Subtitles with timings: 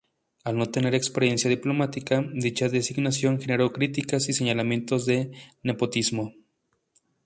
[0.45, 5.29] Al no tener experiencia diplomática, dicha designación generó críticas y señalamientos de
[5.61, 6.33] nepotismo.